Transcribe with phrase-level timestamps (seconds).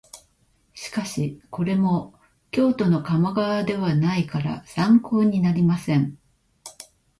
[0.73, 2.15] しかしこれも
[2.49, 6.17] 京都の鴨川ではないから参考になりません